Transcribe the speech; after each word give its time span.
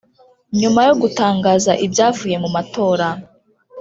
Nyuma 0.59 0.79
yo 0.87 0.93
gutangaza 1.01 1.71
ibyavuye 1.85 2.35
mu 2.43 2.49
matora 2.55 3.07